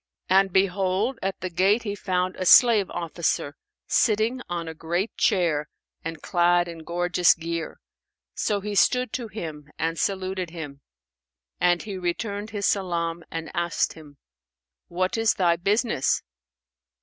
And 0.31 0.51
behold, 0.51 1.19
at 1.21 1.39
the 1.41 1.49
gate 1.51 1.83
he 1.83 1.93
found 1.93 2.35
a 2.35 2.45
slave 2.47 2.89
officer 2.89 3.55
sitting 3.85 4.41
on 4.49 4.67
a 4.67 4.73
great 4.73 5.15
chair 5.15 5.69
and 6.03 6.23
clad 6.23 6.67
in 6.67 6.79
gorgeous 6.79 7.35
gear; 7.35 7.79
so 8.33 8.61
he 8.61 8.73
stood 8.73 9.13
to 9.13 9.27
him 9.27 9.69
and 9.77 9.99
saluted 9.99 10.49
him; 10.49 10.81
and 11.59 11.83
he 11.83 11.99
returned 11.99 12.49
his 12.49 12.65
salam 12.65 13.23
and 13.29 13.51
asked 13.53 13.93
him, 13.93 14.17
"What 14.87 15.19
is 15.19 15.35
thy 15.35 15.55
business?" 15.55 16.23